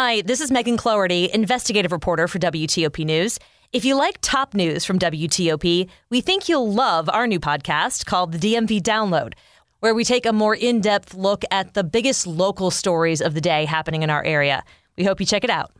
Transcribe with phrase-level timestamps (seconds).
[0.00, 3.36] Hi, this is Megan Cloherty, investigative reporter for WTOP News.
[3.72, 8.30] If you like top news from WTOP, we think you'll love our new podcast called
[8.30, 9.32] the DMV Download,
[9.80, 13.40] where we take a more in depth look at the biggest local stories of the
[13.40, 14.62] day happening in our area.
[14.96, 15.72] We hope you check it out.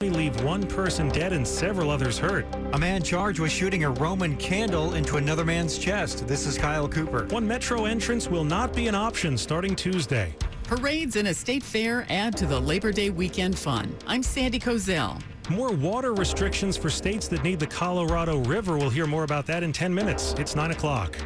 [0.00, 2.46] We leave one person dead and several others hurt.
[2.74, 6.28] A man charged with shooting a Roman candle into another man's chest.
[6.28, 7.26] This is Kyle Cooper.
[7.30, 10.32] One metro entrance will not be an option starting Tuesday.
[10.64, 13.94] Parades and a state fair add to the Labor Day weekend fun.
[14.06, 15.20] I'm Sandy Kozel.
[15.50, 18.78] More water restrictions for states that need the Colorado River.
[18.78, 20.34] We'll hear more about that in 10 minutes.
[20.38, 21.18] It's 9 o'clock.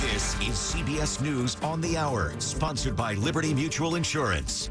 [0.00, 4.70] This is CBS News on the Hour, sponsored by Liberty Mutual Insurance.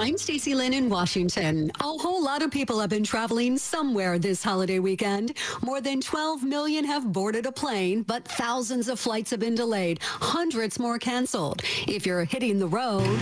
[0.00, 1.72] I'm Stacy Lynn in Washington.
[1.80, 5.36] A whole lot of people have been traveling somewhere this holiday weekend.
[5.60, 9.98] More than 12 million have boarded a plane, but thousands of flights have been delayed,
[10.00, 11.62] hundreds more canceled.
[11.88, 13.18] If you're hitting the road,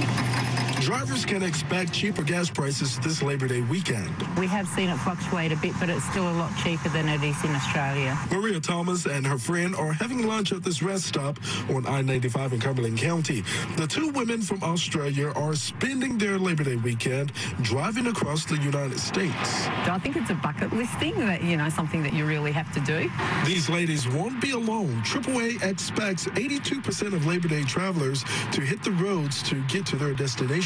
[0.81, 4.15] Drivers can expect cheaper gas prices this Labor Day weekend.
[4.39, 7.23] We have seen it fluctuate a bit, but it's still a lot cheaper than it
[7.23, 8.17] is in Australia.
[8.31, 11.39] Maria Thomas and her friend are having lunch at this rest stop
[11.71, 13.43] on I-95 in Cumberland County.
[13.77, 19.01] The two women from Australia are spending their Labor Day weekend driving across the United
[19.01, 19.67] States.
[19.89, 22.73] I think it's a bucket list thing that, you know, something that you really have
[22.75, 23.11] to do.
[23.45, 25.03] These ladies won't be alone.
[25.03, 30.15] AAA expects 82% of Labor Day travelers to hit the roads to get to their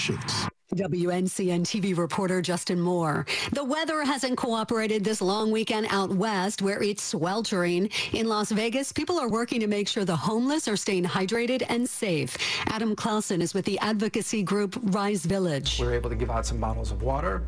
[0.00, 0.48] destinations.
[0.74, 3.26] WNCN TV reporter Justin Moore.
[3.52, 7.90] The weather hasn't cooperated this long weekend out west where it's sweltering.
[8.12, 11.88] In Las Vegas, people are working to make sure the homeless are staying hydrated and
[11.88, 12.36] safe.
[12.68, 15.80] Adam Clausen is with the advocacy group Rise Village.
[15.80, 17.42] We're able to give out some bottles of water.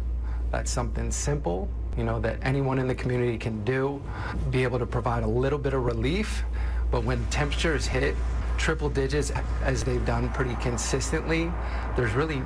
[0.51, 4.03] That's something simple, you know, that anyone in the community can do.
[4.51, 6.43] Be able to provide a little bit of relief.
[6.91, 8.17] But when temperatures hit
[8.63, 9.33] triple digits
[9.65, 11.53] as they've done pretty consistently,
[11.97, 12.43] there's really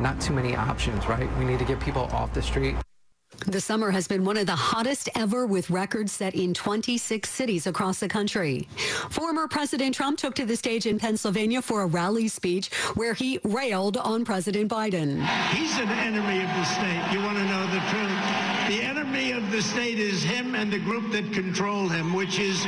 [0.00, 1.28] not too many options, right?
[1.38, 2.74] We need to get people off the street.
[3.46, 7.66] The summer has been one of the hottest ever with records set in 26 cities
[7.68, 8.68] across the country.
[9.10, 13.38] Former President Trump took to the stage in Pennsylvania for a rally speech where he
[13.44, 15.24] railed on President Biden.
[15.54, 17.02] He's an enemy of the state.
[17.12, 18.40] You want to know the truth?
[18.68, 22.66] The enemy of the state is him and the group that control him, which is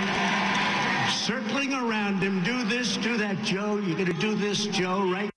[1.10, 2.42] circling around him.
[2.44, 3.78] Do this, do that, Joe.
[3.78, 5.31] You're going to do this, Joe, right?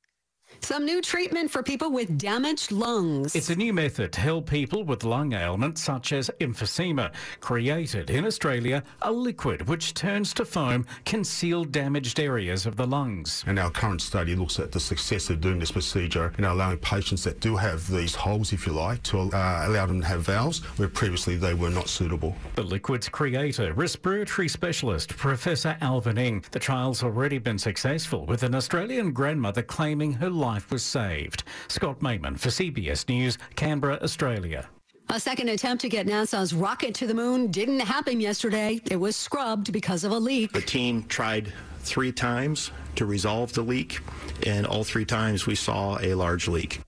[0.66, 3.36] Some new treatment for people with damaged lungs.
[3.36, 7.12] It's a new method to help people with lung ailments such as emphysema.
[7.40, 12.88] Created in Australia, a liquid which turns to foam can seal damaged areas of the
[12.88, 13.44] lungs.
[13.46, 17.24] And our current study looks at the success of doing this procedure and allowing patients
[17.26, 20.64] that do have these holes, if you like, to uh, allow them to have valves
[20.80, 22.36] where previously they were not suitable.
[22.56, 26.44] The liquid's creator, respiratory specialist Professor Alvin Ing.
[26.50, 31.44] The trial's already been successful with an Australian grandmother claiming her life was saved.
[31.68, 34.68] Scott Mayman for CBS News, Canberra, Australia.
[35.10, 38.82] A second attempt to get NASA's rocket to the moon didn't happen yesterday.
[38.90, 40.52] It was scrubbed because of a leak.
[40.52, 44.00] The team tried three times to resolve the leak,
[44.48, 46.82] and all three times we saw a large leak.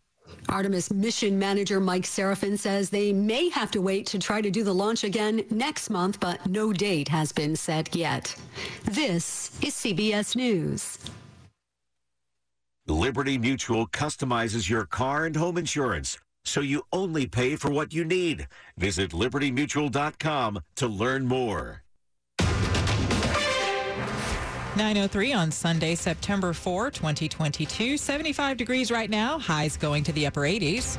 [0.50, 4.64] Artemis mission manager Mike Sarafin says they may have to wait to try to do
[4.64, 8.34] the launch again next month, but no date has been set yet.
[8.86, 10.98] This is CBS News.
[12.88, 18.06] Liberty Mutual customizes your car and home insurance so you only pay for what you
[18.06, 18.48] need.
[18.78, 21.84] Visit libertymutual.com to learn more.
[24.78, 27.98] 903 on Sunday, September 4, 2022.
[27.98, 29.40] 75 degrees right now.
[29.40, 30.98] Highs going to the upper 80s.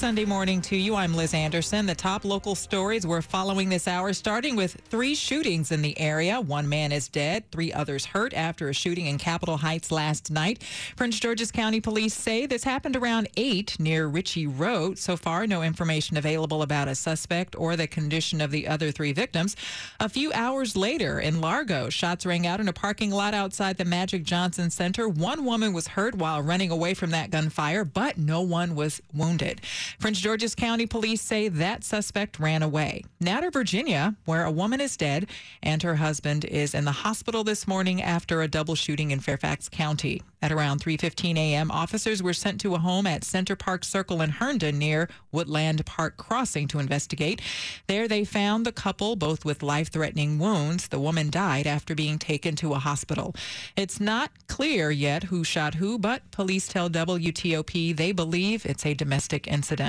[0.00, 0.94] Sunday morning to you.
[0.96, 1.84] I'm Liz Anderson.
[1.84, 6.40] The top local stories we're following this hour, starting with three shootings in the area.
[6.40, 10.62] One man is dead, three others hurt after a shooting in Capitol Heights last night.
[10.96, 14.98] Prince George's County Police say this happened around 8 near Ritchie Road.
[14.98, 19.12] So far, no information available about a suspect or the condition of the other three
[19.12, 19.54] victims.
[20.00, 23.84] A few hours later in Largo, shots rang out in a parking lot outside the
[23.84, 25.10] Magic Johnson Center.
[25.10, 29.60] One woman was hurt while running away from that gunfire, but no one was wounded.
[29.98, 33.04] Prince George's County police say that suspect ran away.
[33.24, 35.26] To Virginia, where a woman is dead
[35.62, 39.68] and her husband is in the hospital this morning after a double shooting in Fairfax
[39.68, 40.22] County.
[40.42, 44.30] At around 3:15 a.m., officers were sent to a home at Center Park Circle in
[44.30, 47.40] Herndon near Woodland Park Crossing to investigate.
[47.86, 50.88] There they found the couple both with life-threatening wounds.
[50.88, 53.34] The woman died after being taken to a hospital.
[53.76, 58.94] It's not clear yet who shot who, but police tell WTOP they believe it's a
[58.94, 59.79] domestic incident.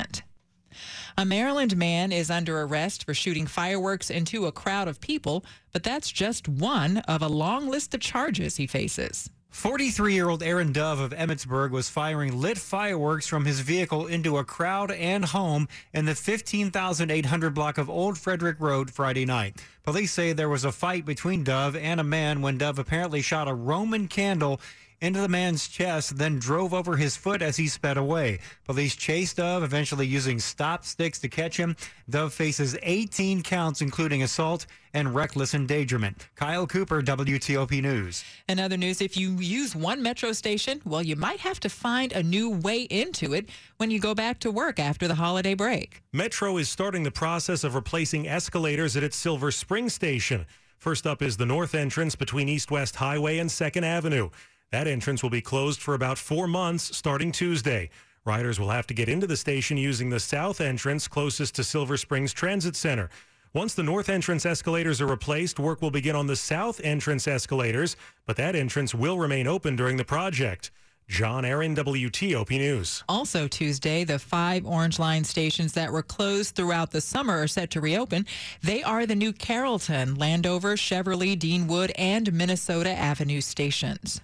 [1.18, 5.84] A Maryland man is under arrest for shooting fireworks into a crowd of people, but
[5.84, 9.30] that's just one of a long list of charges he faces.
[9.52, 14.38] 43 year old Aaron Dove of Emmitsburg was firing lit fireworks from his vehicle into
[14.38, 19.62] a crowd and home in the 15,800 block of Old Frederick Road Friday night.
[19.84, 23.50] Police say there was a fight between Dove and a man when Dove apparently shot
[23.50, 24.62] a Roman candle
[25.02, 28.40] into the man's chest, then drove over his foot as he sped away.
[28.66, 31.76] Police chased Dove, eventually using stop sticks to catch him.
[32.10, 36.30] Dove faces 18 counts, including assault and reckless endangerment.
[36.36, 38.24] Kyle Cooper, WTOP News.
[38.48, 42.12] In other news, if you use one metro station, well, you might have to find
[42.14, 46.02] a new way into it when you go back to work after the holiday break.
[46.14, 50.46] Metro is starting the process of replacing escalators at its Silver Spring station.
[50.78, 54.30] First up is the north entrance between East West Highway and 2nd Avenue.
[54.72, 57.90] That entrance will be closed for about four months starting Tuesday.
[58.24, 61.98] Riders will have to get into the station using the south entrance closest to Silver
[61.98, 63.10] Springs Transit Center.
[63.54, 67.98] Once the north entrance escalators are replaced, work will begin on the south entrance escalators,
[68.26, 70.72] but that entrance will remain open during the project.
[71.10, 73.04] John Aaron, WTOP News.
[73.10, 77.72] Also Tuesday, the five Orange Line stations that were closed throughout the summer are set
[77.72, 78.26] to reopen.
[78.64, 84.22] They are the new Carrollton, Landover, Cheverly, Deanwood, and Minnesota Avenue stations.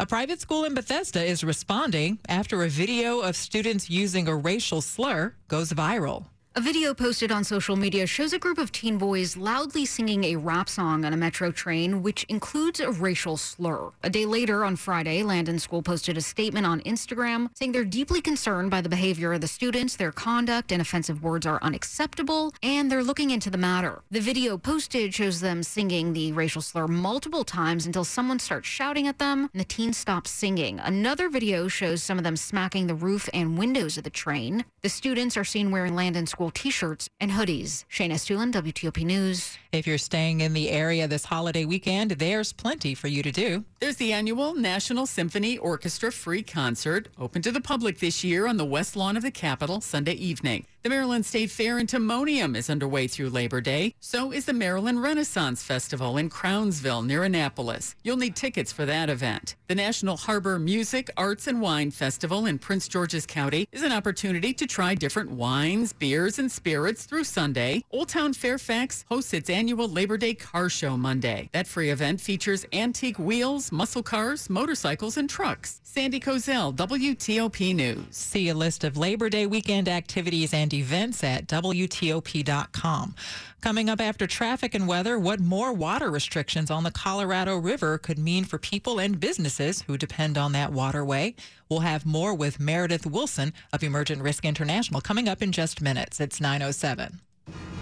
[0.00, 4.80] A private school in Bethesda is responding after a video of students using a racial
[4.80, 6.26] slur goes viral.
[6.56, 10.36] A video posted on social media shows a group of teen boys loudly singing a
[10.36, 13.90] rap song on a metro train, which includes a racial slur.
[14.04, 18.20] A day later, on Friday, Landon School posted a statement on Instagram saying they're deeply
[18.20, 22.88] concerned by the behavior of the students, their conduct and offensive words are unacceptable, and
[22.88, 24.02] they're looking into the matter.
[24.12, 29.08] The video posted shows them singing the racial slur multiple times until someone starts shouting
[29.08, 30.78] at them and the teens stop singing.
[30.78, 34.64] Another video shows some of them smacking the roof and windows of the train.
[34.82, 37.84] The students are seen wearing Landon School t-shirts and hoodies.
[37.90, 39.58] Shayna Estulin, WTOP News.
[39.72, 43.64] If you're staying in the area this holiday weekend, there's plenty for you to do.
[43.80, 48.56] There's the annual National Symphony Orchestra free concert, open to the public this year on
[48.56, 50.66] the west lawn of the Capitol Sunday evening.
[50.84, 53.94] The Maryland State Fair in Timonium is underway through Labor Day.
[54.00, 57.96] So is the Maryland Renaissance Festival in Crownsville near Annapolis.
[58.02, 59.56] You'll need tickets for that event.
[59.66, 64.52] The National Harbor Music, Arts, and Wine Festival in Prince George's County is an opportunity
[64.52, 67.82] to try different wines, beers, and spirits through Sunday.
[67.90, 71.48] Old Town Fairfax hosts its annual Labor Day Car Show Monday.
[71.52, 75.80] That free event features antique wheels, muscle cars, motorcycles, and trucks.
[75.82, 78.04] Sandy Kozel, WTOP News.
[78.10, 83.14] See a list of Labor Day weekend activities and events at WTOP.com.
[83.60, 88.18] Coming up after traffic and weather, what more water restrictions on the Colorado River could
[88.18, 91.34] mean for people and businesses who depend on that waterway.
[91.70, 96.20] We'll have more with Meredith Wilson of Emergent Risk International coming up in just minutes.
[96.20, 97.20] It's 907.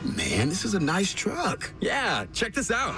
[0.05, 1.73] Man, this is a nice truck.
[1.81, 2.95] Yeah, check this out.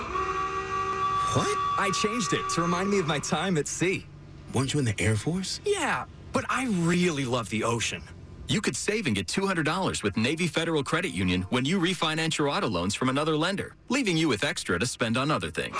[1.34, 1.58] What?
[1.78, 4.06] I changed it to remind me of my time at sea.
[4.52, 5.60] Weren't you in the Air Force?
[5.64, 8.02] Yeah, but I really love the ocean.
[8.46, 12.48] You could save and get $200 with Navy Federal Credit Union when you refinance your
[12.50, 15.76] auto loans from another lender, leaving you with extra to spend on other things.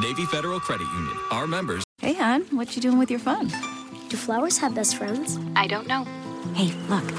[0.00, 1.16] Navy Federal Credit Union.
[1.30, 1.82] Our members.
[1.98, 3.48] Hey, hon, what you doing with your phone?
[4.08, 5.38] Do flowers have best friends?
[5.56, 6.04] I don't know.
[6.54, 7.10] Hey, look.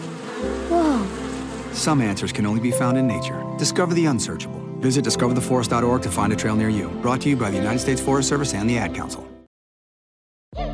[0.69, 1.05] Whoa.
[1.73, 3.43] Some answers can only be found in nature.
[3.57, 4.61] Discover the unsearchable.
[4.77, 6.89] Visit discovertheforest.org to find a trail near you.
[7.01, 9.27] Brought to you by the United States Forest Service and the Ad Council.